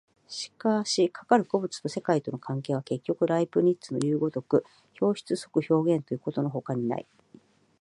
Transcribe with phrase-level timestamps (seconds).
[0.27, 4.65] しかしかかる個物と世界との関係は、結局ライプニッツのいう如く
[4.99, 7.05] 表出即表現ということのほかにない。